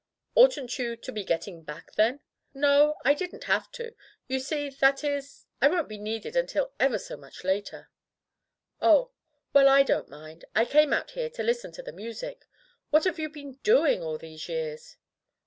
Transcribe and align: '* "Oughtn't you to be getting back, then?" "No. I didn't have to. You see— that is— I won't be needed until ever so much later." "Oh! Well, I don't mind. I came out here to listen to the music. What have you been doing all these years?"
'* 0.21 0.25
"Oughtn't 0.35 0.79
you 0.79 0.95
to 0.95 1.11
be 1.11 1.23
getting 1.23 1.61
back, 1.61 1.91
then?" 1.93 2.21
"No. 2.55 2.95
I 3.05 3.13
didn't 3.13 3.43
have 3.43 3.71
to. 3.73 3.93
You 4.27 4.39
see— 4.39 4.67
that 4.81 5.03
is— 5.03 5.45
I 5.61 5.67
won't 5.67 5.87
be 5.87 5.99
needed 5.99 6.35
until 6.35 6.73
ever 6.79 6.97
so 6.97 7.15
much 7.15 7.43
later." 7.43 7.91
"Oh! 8.81 9.11
Well, 9.53 9.69
I 9.69 9.83
don't 9.83 10.09
mind. 10.09 10.45
I 10.55 10.65
came 10.65 10.91
out 10.91 11.11
here 11.11 11.29
to 11.29 11.43
listen 11.43 11.71
to 11.73 11.83
the 11.83 11.93
music. 11.93 12.47
What 12.89 13.03
have 13.03 13.19
you 13.19 13.29
been 13.29 13.59
doing 13.61 14.01
all 14.01 14.17
these 14.17 14.49
years?" 14.49 14.97